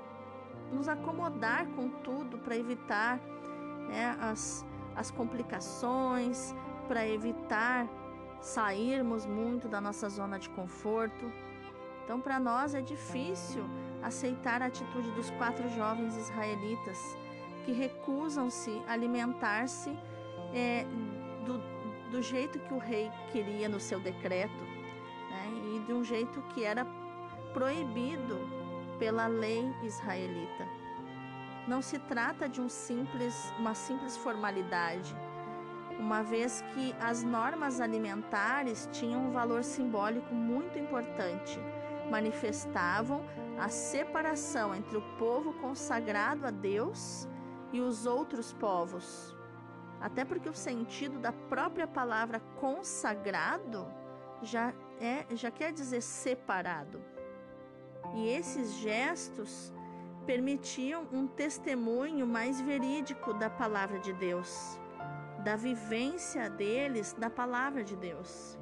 nos 0.73 0.89
acomodar 0.89 1.67
com 1.69 1.89
tudo 1.89 2.39
para 2.39 2.57
evitar 2.57 3.19
né, 3.89 4.17
as, 4.21 4.65
as 4.97 5.11
complicações, 5.11 6.55
para 6.89 7.07
evitar 7.07 7.87
sairmos 8.41 9.25
muito 9.27 9.69
da 9.69 9.81
nossa 9.81 10.09
zona 10.09 10.39
de 10.39 10.49
conforto. 10.51 11.31
Então, 12.05 12.21
para 12.21 12.41
nós 12.41 12.75
é 12.75 12.81
difícil 12.81 13.65
aceitar 14.03 14.63
a 14.63 14.67
atitude 14.67 15.11
dos 15.13 15.31
quatro 15.31 15.69
jovens 15.71 16.17
israelitas 16.17 17.17
que 17.65 17.73
recusam-se 17.73 18.83
alimentar-se 18.89 19.97
é, 20.53 20.85
do, 21.47 21.59
do 22.13 22.23
jeito 22.23 22.61
que 22.61 22.73
o 22.73 22.79
rei 22.79 23.11
queria 23.33 23.69
no 23.69 23.81
seu 23.81 23.99
decreto 23.99 24.63
né, 25.31 25.75
e 25.75 25.81
de 25.87 25.93
um 25.93 26.05
jeito 26.05 26.41
que 26.55 26.63
era 26.63 26.87
proibido 27.53 28.39
pela 28.99 29.27
lei 29.27 29.65
israelita. 29.83 30.69
Não 31.67 31.83
se 31.83 31.99
trata 31.99 32.49
de 32.49 32.61
um 32.61 32.69
simples, 32.69 33.53
uma 33.59 33.75
simples 33.75 34.17
formalidade, 34.17 35.17
uma 35.99 36.23
vez 36.23 36.63
que 36.73 36.95
as 37.01 37.25
normas 37.25 37.81
alimentares 37.81 38.89
tinham 38.93 39.29
um 39.29 39.33
valor 39.33 39.65
simbólico 39.65 40.33
muito 40.35 40.79
importante 40.79 41.59
manifestavam 42.13 43.25
a 43.59 43.69
separação 43.71 44.75
entre 44.75 44.99
o 44.99 45.03
povo 45.17 45.55
consagrado 45.55 46.47
a 46.47 46.51
Deus 46.51 47.27
e 47.73 47.81
os 47.81 48.05
outros 48.05 48.53
povos. 48.53 49.35
Até 50.03 50.25
porque 50.25 50.49
o 50.49 50.55
sentido 50.55 51.21
da 51.21 51.33
própria 51.33 51.87
palavra 51.87 52.41
consagrado 52.57 53.87
já 54.43 54.75
é 55.01 55.25
já 55.31 55.49
quer 55.49 55.73
dizer 55.73 56.01
separado. 56.01 57.01
E 58.13 58.29
esses 58.29 58.75
gestos 58.75 59.73
permitiam 60.27 61.07
um 61.13 61.29
testemunho 61.29 62.27
mais 62.27 62.61
verídico 62.61 63.33
da 63.33 63.49
palavra 63.49 64.01
de 64.01 64.13
Deus, 64.13 64.79
da 65.45 65.55
vivência 65.55 66.51
deles 66.51 67.13
da 67.13 67.31
palavra 67.31 67.85
de 67.85 67.95
Deus. 67.95 68.59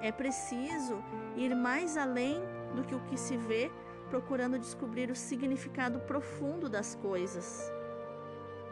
É 0.00 0.10
preciso 0.10 1.02
ir 1.36 1.54
mais 1.54 1.98
além 1.98 2.40
do 2.74 2.84
que 2.84 2.94
o 2.94 3.04
que 3.04 3.18
se 3.18 3.36
vê, 3.36 3.70
procurando 4.08 4.58
descobrir 4.58 5.10
o 5.10 5.16
significado 5.16 6.00
profundo 6.00 6.70
das 6.70 6.94
coisas. 6.94 7.70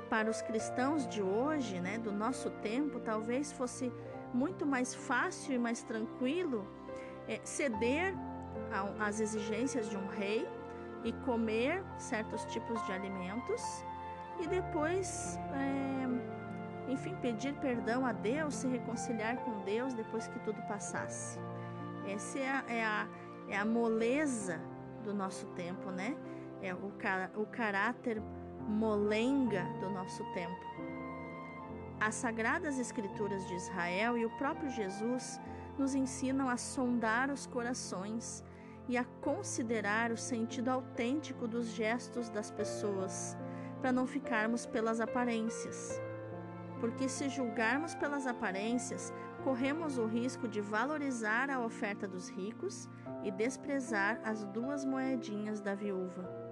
Para 0.09 0.31
os 0.31 0.41
cristãos 0.43 1.07
de 1.07 1.23
hoje, 1.23 1.81
né, 1.81 1.99
do 1.99 2.13
nosso 2.13 2.51
tempo, 2.51 3.01
talvez 3.01 3.53
fosse 3.53 3.93
muito 4.33 4.67
mais 4.67 4.95
fácil 4.95 5.55
e 5.55 5.59
mais 5.59 5.83
tranquilo 5.83 6.67
é, 7.29 7.41
ceder 7.45 8.15
às 8.99 9.21
exigências 9.21 9.89
de 9.89 9.97
um 9.97 10.07
rei 10.07 10.47
e 11.05 11.13
comer 11.25 11.85
certos 11.99 12.45
tipos 12.47 12.85
de 12.87 12.93
alimentos 12.93 13.63
e 14.41 14.47
depois, 14.47 15.39
é, 15.53 16.93
enfim, 16.93 17.15
pedir 17.17 17.55
perdão 17.55 18.05
a 18.05 18.13
Deus, 18.13 18.55
se 18.55 18.69
reconciliar 18.69 19.37
com 19.39 19.63
Deus 19.65 19.95
depois 19.95 20.27
que 20.29 20.39
tudo 20.41 20.61
passasse. 20.63 21.39
Essa 22.07 22.39
é 22.39 22.49
a, 22.49 22.65
é 22.69 22.85
a, 22.85 23.09
é 23.49 23.57
a 23.57 23.65
moleza 23.65 24.61
do 25.03 25.15
nosso 25.15 25.47
tempo, 25.49 25.91
né? 25.91 26.17
É 26.63 26.75
o, 26.75 26.93
o 27.37 27.47
caráter 27.47 28.23
molenga 28.67 29.65
do 29.81 29.89
nosso 29.91 30.25
tempo. 30.33 30.67
As 31.99 32.15
sagradas 32.15 32.79
escrituras 32.79 33.47
de 33.47 33.55
Israel 33.55 34.19
e 34.19 34.27
o 34.27 34.31
próprio 34.37 34.69
Jesus 34.69 35.41
nos 35.79 35.95
ensinam 35.95 36.49
a 36.49 36.57
sondar 36.57 37.31
os 37.31 37.47
corações 37.47 38.45
e 38.89 38.97
a 38.97 39.05
considerar 39.21 40.13
o 40.13 40.17
sentido 40.17 40.69
autêntico 40.69 41.49
dos 41.49 41.69
gestos 41.69 42.29
das 42.29 42.51
pessoas, 42.51 43.37
para 43.81 43.93
não 43.93 44.07
ficarmos 44.07 44.67
pelas 44.67 45.01
aparências. 45.01 46.01
Porque 46.81 47.09
se 47.09 47.29
julgarmos 47.29 47.95
pelas 47.95 48.27
aparências, 48.27 49.13
corremos 49.43 49.99
o 49.99 50.07
risco 50.07 50.47
de 50.47 50.61
valorizar 50.61 51.51
a 51.51 51.61
oferta 51.61 52.07
dos 52.07 52.29
ricos 52.29 52.89
e 53.25 53.31
desprezar 53.31 54.21
as 54.23 54.45
duas 54.45 54.85
moedinhas 54.85 55.61
da 55.61 55.75
viúva. 55.75 56.46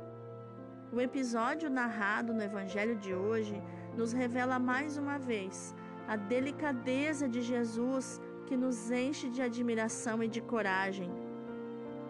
O 0.95 1.01
episódio 1.01 1.69
narrado 1.69 2.33
no 2.33 2.41
Evangelho 2.41 2.95
de 2.95 3.13
hoje 3.13 3.61
nos 3.97 4.13
revela 4.13 4.61
mais 4.61 4.97
uma 4.97 5.19
vez 5.19 5.75
a 6.07 6.15
delicadeza 6.15 7.29
de 7.29 7.43
Jesus 7.43 8.21
que 8.47 8.57
nos 8.57 8.93
enche 8.93 9.29
de 9.29 9.43
admiração 9.43 10.23
e 10.23 10.29
de 10.29 10.41
coragem. 10.41 11.11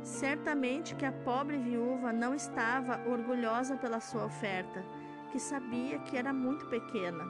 Certamente 0.03 0.95
que 0.97 1.07
a 1.07 1.13
pobre 1.13 1.57
viúva 1.57 2.13
não 2.13 2.35
estava 2.35 3.01
orgulhosa 3.09 3.75
pela 3.75 4.01
sua 4.01 4.27
oferta, 4.27 4.85
que 5.33 5.39
sabia 5.39 5.99
que 6.01 6.19
era 6.19 6.31
muito 6.31 6.67
pequena. 6.67 7.25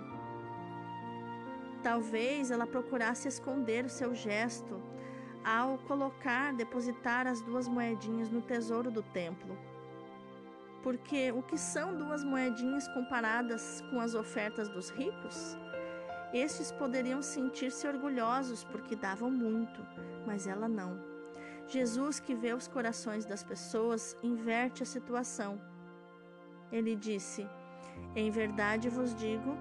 Talvez 1.85 2.51
ela 2.51 2.67
procurasse 2.67 3.29
esconder 3.29 3.85
o 3.85 3.89
seu 4.01 4.13
gesto 4.13 4.83
ao 5.45 5.79
colocar, 5.79 6.53
depositar 6.53 7.29
as 7.29 7.41
duas 7.43 7.69
moedinhas 7.69 8.29
no 8.29 8.43
tesouro 8.43 8.91
do 8.91 9.05
templo. 9.05 9.57
Porque 10.85 11.33
o 11.33 11.43
que 11.43 11.57
são 11.57 11.97
duas 11.97 12.23
moedinhas 12.23 12.87
comparadas 12.89 13.83
com 13.91 13.99
as 13.99 14.15
ofertas 14.15 14.69
dos 14.69 14.91
ricos? 14.91 15.57
Estes 16.31 16.71
poderiam 16.71 17.23
sentir-se 17.23 17.89
orgulhosos 17.89 18.63
porque 18.65 18.95
davam 18.95 19.31
muito, 19.31 19.81
mas 20.27 20.47
ela 20.47 20.69
não. 20.69 21.01
Jesus, 21.67 22.21
que 22.21 22.35
vê 22.35 22.53
os 22.53 22.69
corações 22.69 23.25
das 23.25 23.43
pessoas, 23.43 24.15
inverte 24.23 24.83
a 24.83 24.87
situação. 24.87 25.59
Ele 26.71 26.95
disse: 26.95 27.49
Em 28.15 28.31
verdade 28.31 28.91
vos 28.91 29.15
digo 29.15 29.57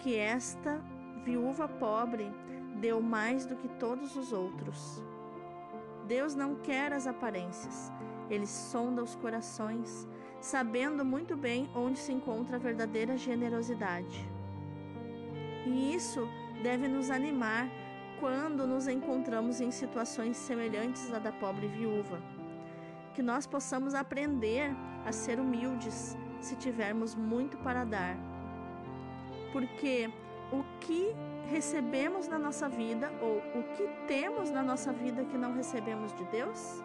que 0.00 0.18
esta 0.18 0.78
viúva 1.24 1.66
pobre 1.66 2.30
deu 2.82 3.00
mais 3.00 3.46
do 3.46 3.56
que 3.56 3.68
todos 3.78 4.14
os 4.14 4.30
outros. 4.30 5.02
Deus 6.06 6.34
não 6.34 6.56
quer 6.56 6.92
as 6.92 7.06
aparências, 7.06 7.90
ele 8.28 8.46
sonda 8.46 9.02
os 9.02 9.14
corações, 9.14 10.06
sabendo 10.40 11.04
muito 11.04 11.36
bem 11.36 11.68
onde 11.74 11.98
se 11.98 12.12
encontra 12.12 12.56
a 12.56 12.58
verdadeira 12.58 13.16
generosidade. 13.16 14.28
E 15.66 15.94
isso 15.94 16.28
deve 16.62 16.88
nos 16.88 17.10
animar 17.10 17.68
quando 18.20 18.66
nos 18.66 18.88
encontramos 18.88 19.60
em 19.60 19.70
situações 19.70 20.36
semelhantes 20.36 21.12
à 21.12 21.18
da 21.18 21.32
pobre 21.32 21.66
viúva. 21.66 22.20
Que 23.14 23.22
nós 23.22 23.46
possamos 23.46 23.94
aprender 23.94 24.74
a 25.04 25.12
ser 25.12 25.40
humildes 25.40 26.16
se 26.40 26.56
tivermos 26.56 27.14
muito 27.14 27.56
para 27.58 27.84
dar. 27.84 28.16
Porque 29.52 30.10
o 30.52 30.62
que 30.80 31.14
recebemos 31.48 32.28
na 32.28 32.38
nossa 32.38 32.68
vida 32.68 33.10
ou 33.20 33.38
o 33.58 33.62
que 33.74 33.88
temos 34.06 34.50
na 34.50 34.62
nossa 34.62 34.92
vida 34.92 35.24
que 35.24 35.38
não 35.38 35.54
recebemos 35.54 36.12
de 36.14 36.24
Deus? 36.24 36.82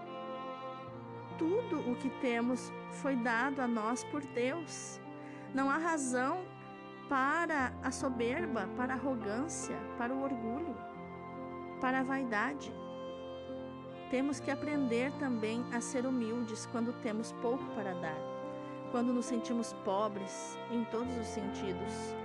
Tudo 1.41 1.79
o 1.89 1.95
que 1.95 2.09
temos 2.21 2.71
foi 3.01 3.15
dado 3.15 3.61
a 3.61 3.67
nós 3.67 4.03
por 4.03 4.21
Deus. 4.21 5.01
Não 5.55 5.71
há 5.71 5.77
razão 5.79 6.45
para 7.09 7.73
a 7.81 7.89
soberba, 7.89 8.69
para 8.77 8.93
a 8.93 8.95
arrogância, 8.95 9.75
para 9.97 10.13
o 10.13 10.21
orgulho, 10.21 10.77
para 11.81 12.01
a 12.01 12.03
vaidade. 12.03 12.71
Temos 14.11 14.39
que 14.39 14.51
aprender 14.51 15.11
também 15.13 15.65
a 15.73 15.81
ser 15.81 16.05
humildes 16.05 16.67
quando 16.67 16.93
temos 17.01 17.31
pouco 17.41 17.65
para 17.73 17.95
dar, 17.95 18.21
quando 18.91 19.11
nos 19.11 19.25
sentimos 19.25 19.73
pobres 19.83 20.55
em 20.69 20.83
todos 20.85 21.17
os 21.17 21.25
sentidos 21.25 22.21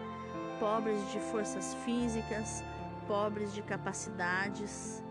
pobres 0.59 0.98
de 1.12 1.20
forças 1.20 1.74
físicas, 1.85 2.62
pobres 3.07 3.52
de 3.55 3.62
capacidades. 3.62 5.02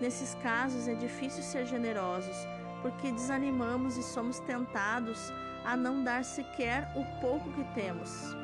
Nesses 0.00 0.34
casos 0.36 0.86
é 0.86 0.94
difícil 0.94 1.42
ser 1.42 1.66
generosos, 1.66 2.36
porque 2.82 3.10
desanimamos 3.10 3.96
e 3.96 4.02
somos 4.02 4.38
tentados 4.40 5.32
a 5.64 5.76
não 5.76 6.02
dar 6.02 6.24
sequer 6.24 6.90
o 6.94 7.04
pouco 7.20 7.50
que 7.52 7.64
temos. 7.74 8.36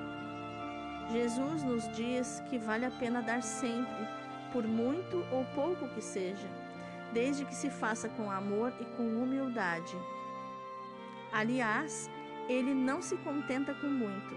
Jesus 1.10 1.62
nos 1.62 1.88
diz 1.96 2.42
que 2.48 2.58
vale 2.58 2.86
a 2.86 2.90
pena 2.90 3.22
dar 3.22 3.42
sempre, 3.42 4.08
por 4.52 4.66
muito 4.66 5.24
ou 5.30 5.44
pouco 5.54 5.88
que 5.88 6.00
seja, 6.00 6.48
desde 7.12 7.44
que 7.44 7.54
se 7.54 7.70
faça 7.70 8.08
com 8.08 8.30
amor 8.30 8.72
e 8.80 8.84
com 8.96 9.02
humildade. 9.02 9.96
Aliás, 11.32 12.10
ele 12.48 12.74
não 12.74 13.02
se 13.02 13.16
contenta 13.18 13.74
com 13.74 13.86
muito, 13.86 14.34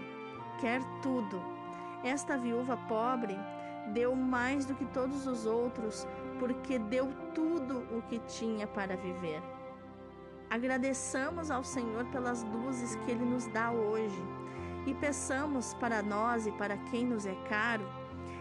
quer 0.60 0.80
tudo. 1.02 1.42
Esta 2.04 2.36
viúva 2.36 2.76
pobre 2.88 3.36
deu 3.92 4.14
mais 4.14 4.66
do 4.66 4.74
que 4.74 4.84
todos 4.86 5.26
os 5.26 5.46
outros, 5.46 6.06
porque 6.38 6.78
deu 6.78 7.08
tudo 7.34 7.86
o 7.96 8.02
que 8.02 8.18
tinha 8.20 8.66
para 8.66 8.96
viver. 8.96 9.42
Agradeçamos 10.50 11.50
ao 11.50 11.62
Senhor 11.62 12.04
pelas 12.06 12.42
luzes 12.42 12.96
que 12.96 13.10
Ele 13.10 13.24
nos 13.24 13.46
dá 13.46 13.70
hoje 13.70 14.22
e 14.86 14.94
peçamos 14.94 15.74
para 15.74 16.02
nós 16.02 16.46
e 16.46 16.52
para 16.52 16.76
quem 16.90 17.04
nos 17.04 17.26
é 17.26 17.34
caro 17.48 17.86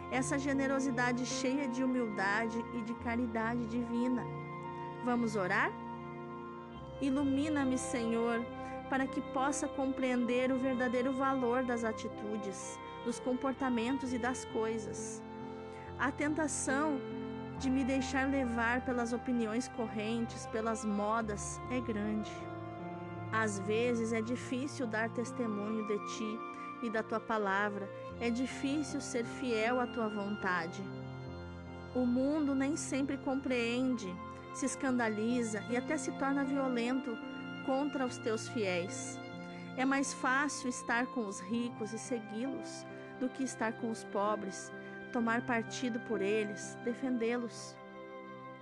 essa 0.10 0.40
generosidade 0.40 1.26
cheia 1.26 1.68
de 1.68 1.84
humildade 1.84 2.64
e 2.74 2.82
de 2.82 2.94
caridade 2.96 3.66
divina. 3.66 4.24
Vamos 5.04 5.36
orar? 5.36 5.70
Ilumina-me, 7.02 7.78
Senhor, 7.78 8.42
para 8.90 9.06
que 9.06 9.20
possa 9.20 9.68
compreender 9.68 10.50
o 10.52 10.58
verdadeiro 10.58 11.12
valor 11.12 11.64
das 11.64 11.84
atitudes, 11.84 12.80
dos 13.04 13.20
comportamentos 13.20 14.14
e 14.14 14.18
das 14.18 14.46
coisas. 14.46 15.22
A 16.00 16.10
tentação 16.10 17.00
de 17.60 17.70
me 17.70 17.84
deixar 17.84 18.30
levar 18.30 18.82
pelas 18.82 19.14
opiniões 19.14 19.68
correntes, 19.70 20.46
pelas 20.48 20.86
modas, 20.86 21.60
é 21.72 21.80
grande. 21.80 22.32
Às 23.32 23.60
vezes 23.60 24.14
é 24.14 24.22
difícil 24.22 24.86
dar 24.86 25.10
testemunho 25.10 25.86
de 25.88 25.98
ti 26.16 26.40
e 26.84 26.90
da 26.90 27.02
tua 27.02 27.20
palavra, 27.20 27.90
é 28.22 28.30
difícil 28.30 29.02
ser 29.02 29.26
fiel 29.26 29.80
à 29.80 29.88
tua 29.88 30.08
vontade. 30.08 30.82
O 31.96 32.06
mundo 32.06 32.54
nem 32.54 32.76
sempre 32.76 33.18
compreende, 33.18 34.08
se 34.54 34.66
escandaliza 34.66 35.64
e 35.70 35.76
até 35.76 35.98
se 35.98 36.12
torna 36.14 36.44
violento 36.44 37.18
contra 37.66 38.06
os 38.06 38.18
teus 38.18 38.48
fiéis. 38.50 39.20
É 39.76 39.84
mais 39.84 40.14
fácil 40.14 40.70
estar 40.70 41.08
com 41.08 41.26
os 41.26 41.40
ricos 41.40 41.92
e 41.94 42.00
segui-los 42.00 42.86
do 43.20 43.30
que 43.30 43.44
estar 43.44 43.74
com 43.74 43.90
os 43.90 44.04
pobres, 44.06 44.72
tomar 45.18 45.42
partido 45.48 46.00
por 46.02 46.22
eles, 46.22 46.78
defendê-los. 46.84 47.76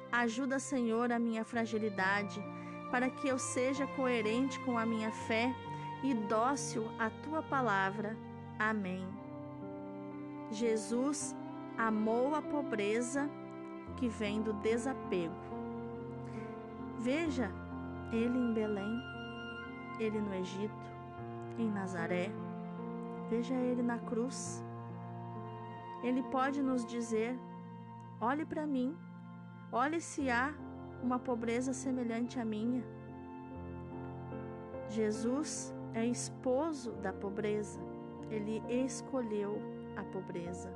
Ajuda, 0.10 0.58
Senhor, 0.58 1.12
a 1.12 1.20
minha 1.20 1.44
fragilidade 1.44 2.42
para 2.90 3.10
que 3.10 3.28
eu 3.28 3.38
seja 3.38 3.86
coerente 3.86 4.58
com 4.62 4.78
a 4.78 4.86
minha 4.86 5.12
fé 5.12 5.54
e 6.02 6.14
dócil 6.14 6.90
à 6.98 7.10
tua 7.10 7.44
palavra. 7.44 8.16
Amém. 8.58 9.06
Jesus 10.50 11.36
amou 11.78 12.34
a 12.34 12.42
pobreza 12.42 13.30
que 13.98 14.08
vem 14.08 14.42
do 14.42 14.54
desapego. 14.54 15.36
Veja 17.00 17.52
ele 18.14 18.38
em 18.38 18.54
Belém, 18.54 19.04
ele 20.00 20.22
no 20.22 20.34
Egito, 20.36 20.90
em 21.60 21.70
Nazaré. 21.70 22.32
Veja 23.30 23.56
ele 23.56 23.82
na 23.82 24.00
cruz. 24.00 24.65
Ele 26.08 26.22
pode 26.36 26.62
nos 26.62 26.86
dizer: 26.86 27.36
olhe 28.22 28.46
para 28.46 28.66
mim, 28.68 28.96
olhe 29.72 30.00
se 30.00 30.30
há 30.30 30.54
uma 31.02 31.18
pobreza 31.18 31.74
semelhante 31.74 32.40
à 32.40 32.46
minha. 32.46 32.84
Jesus 34.88 35.74
é 35.96 36.06
esposo 36.06 36.92
da 37.06 37.12
pobreza, 37.12 37.80
Ele 38.30 38.62
escolheu 38.86 39.58
a 39.98 40.04
pobreza. 40.04 40.72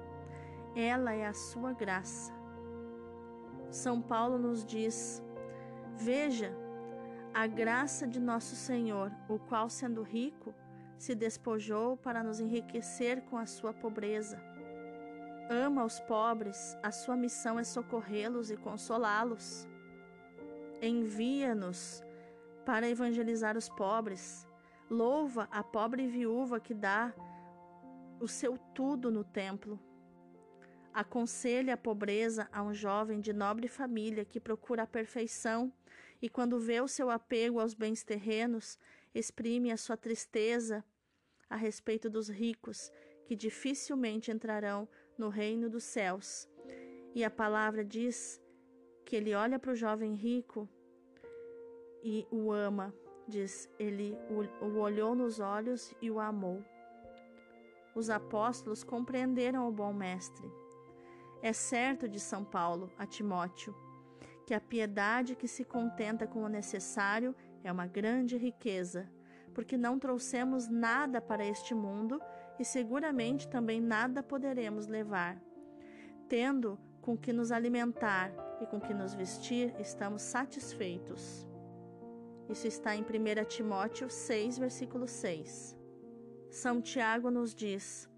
Ela 0.75 1.13
é 1.13 1.27
a 1.27 1.33
sua 1.33 1.73
graça. 1.73 2.33
São 3.69 4.01
Paulo 4.01 4.39
nos 4.39 4.65
diz: 4.65 5.23
Veja 5.95 6.51
a 7.33 7.45
graça 7.45 8.07
de 8.07 8.19
nosso 8.19 8.55
Senhor, 8.55 9.11
o 9.27 9.37
qual, 9.37 9.69
sendo 9.69 10.01
rico, 10.01 10.55
se 10.97 11.13
despojou 11.13 11.95
para 11.97 12.23
nos 12.23 12.39
enriquecer 12.39 13.21
com 13.29 13.37
a 13.37 13.45
sua 13.45 13.73
pobreza. 13.73 14.41
Ama 15.49 15.83
os 15.83 15.99
pobres, 16.01 16.77
a 16.83 16.91
sua 16.91 17.17
missão 17.17 17.57
é 17.57 17.63
socorrê-los 17.63 18.51
e 18.51 18.55
consolá-los. 18.55 19.67
Envia-nos 20.79 22.03
para 22.63 22.88
evangelizar 22.88 23.57
os 23.57 23.67
pobres. 23.67 24.47
Louva 24.88 25.47
a 25.49 25.63
pobre 25.63 26.05
viúva 26.07 26.59
que 26.59 26.75
dá 26.75 27.12
o 28.19 28.27
seu 28.27 28.59
tudo 28.75 29.09
no 29.09 29.23
templo. 29.23 29.79
Aconselha 30.93 31.73
a 31.73 31.77
pobreza 31.77 32.47
a 32.51 32.62
um 32.62 32.71
jovem 32.71 33.19
de 33.19 33.33
nobre 33.33 33.67
família 33.67 34.23
que 34.23 34.39
procura 34.39 34.83
a 34.83 34.88
perfeição 34.88 35.73
e, 36.21 36.29
quando 36.29 36.59
vê 36.59 36.79
o 36.79 36.88
seu 36.88 37.09
apego 37.09 37.59
aos 37.59 37.73
bens 37.73 38.03
terrenos, 38.03 38.77
exprime 39.15 39.71
a 39.71 39.77
sua 39.77 39.97
tristeza 39.97 40.85
a 41.49 41.55
respeito 41.55 42.07
dos 42.07 42.29
ricos 42.29 42.91
que 43.25 43.35
dificilmente 43.35 44.31
entrarão 44.31 44.88
no 45.19 45.29
reino 45.29 45.69
dos 45.69 45.84
céus. 45.84 46.47
E 47.13 47.23
a 47.23 47.29
palavra 47.29 47.84
diz 47.84 48.41
que 49.05 49.15
ele 49.15 49.36
olha 49.36 49.60
para 49.60 49.71
o 49.71 49.75
jovem 49.75 50.13
rico 50.13 50.67
e 52.03 52.25
o 52.32 52.51
ama. 52.51 52.93
Diz, 53.27 53.69
ele 53.77 54.17
o, 54.29 54.79
olhou 54.79 55.13
nos 55.13 55.39
olhos 55.39 55.93
e 56.01 56.10
o 56.10 56.19
amou. 56.19 56.63
Os 57.93 58.10
apóstolos 58.10 58.84
compreenderam 58.84 59.67
o 59.67 59.71
bom 59.71 59.93
mestre. 59.93 60.49
É 61.41 61.53
certo, 61.53 62.08
de 62.08 62.19
São 62.19 62.43
Paulo 62.43 62.91
a 62.97 63.05
Timóteo, 63.05 63.75
que 64.45 64.53
a 64.53 64.60
piedade 64.60 65.36
que 65.36 65.47
se 65.47 65.63
contenta 65.63 66.25
com 66.25 66.43
o 66.43 66.49
necessário 66.49 67.36
é 67.63 67.71
uma 67.71 67.86
grande 67.86 68.38
riqueza, 68.38 69.10
porque 69.53 69.77
não 69.77 69.99
trouxemos 69.99 70.67
nada 70.67 71.21
para 71.21 71.45
este 71.45 71.73
mundo 71.73 72.19
e 72.60 72.65
seguramente 72.65 73.48
também 73.48 73.80
nada 73.80 74.22
poderemos 74.22 74.86
levar. 74.88 75.41
Tendo 76.28 76.78
com 77.02 77.17
que 77.17 77.32
nos 77.32 77.52
alimentar 77.52 78.32
e 78.62 78.65
com 78.67 78.80
que 78.80 78.93
nos 78.93 79.13
vestir, 79.13 79.74
estamos 79.80 80.22
satisfeitos. 80.22 81.48
Isso 82.50 82.67
está 82.67 82.95
em 82.95 83.02
1 83.02 83.45
Timóteo 83.48 84.10
6, 84.10 84.58
versículo 84.60 85.08
6. 85.08 85.78
São 86.50 86.82
Tiago 86.82 87.32
nos 87.32 87.56
diz: 87.56 88.10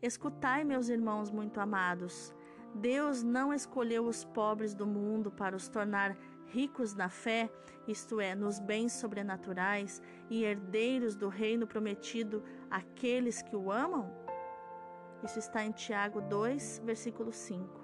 Escutai, 0.00 0.62
meus 0.62 0.88
irmãos 0.88 1.30
muito 1.30 1.58
amados, 1.58 2.34
Deus 2.74 3.22
não 3.22 3.52
escolheu 3.52 4.06
os 4.06 4.24
pobres 4.24 4.74
do 4.74 4.86
mundo 4.86 5.30
para 5.30 5.56
os 5.56 5.68
tornar 5.68 6.16
ricos 6.52 6.94
na 6.94 7.08
fé, 7.08 7.50
isto 7.88 8.20
é, 8.20 8.34
nos 8.34 8.60
bens 8.60 8.92
sobrenaturais, 8.92 10.02
e 10.28 10.44
herdeiros 10.44 11.16
do 11.16 11.28
reino 11.28 11.66
prometido 11.66 12.42
àqueles 12.70 13.40
que 13.42 13.56
o 13.56 13.72
amam? 13.72 14.12
Isso 15.24 15.38
está 15.38 15.64
em 15.64 15.72
Tiago 15.72 16.20
2, 16.20 16.82
versículo 16.84 17.32
5. 17.32 17.80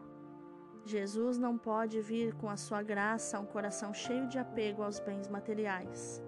Jesus 0.84 1.38
não 1.38 1.56
pode 1.56 2.00
vir 2.00 2.34
com 2.34 2.48
a 2.48 2.56
sua 2.56 2.82
graça 2.82 3.36
a 3.36 3.40
um 3.40 3.46
coração 3.46 3.92
cheio 3.94 4.28
de 4.28 4.38
apego 4.38 4.82
aos 4.82 5.00
bens 5.00 5.28
materiais. 5.28 6.22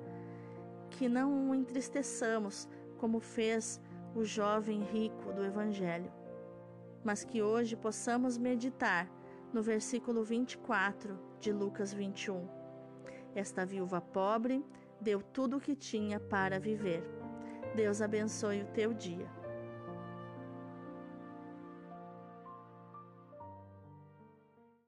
Que 0.90 1.08
não 1.08 1.50
o 1.50 1.54
entristeçamos, 1.54 2.68
como 2.98 3.20
fez 3.20 3.80
o 4.14 4.24
jovem 4.24 4.82
rico 4.82 5.32
do 5.32 5.44
Evangelho, 5.44 6.12
mas 7.04 7.24
que 7.24 7.42
hoje 7.42 7.76
possamos 7.76 8.36
meditar 8.36 9.08
no 9.52 9.62
versículo 9.62 10.22
24 10.24 11.29
de 11.40 11.52
Lucas 11.52 11.94
21. 11.94 12.46
Esta 13.34 13.64
viúva 13.64 14.00
pobre 14.00 14.64
deu 15.00 15.22
tudo 15.22 15.56
o 15.56 15.60
que 15.60 15.74
tinha 15.74 16.20
para 16.20 16.60
viver. 16.60 17.02
Deus 17.74 18.02
abençoe 18.02 18.62
o 18.62 18.66
teu 18.66 18.92
dia. 18.92 19.39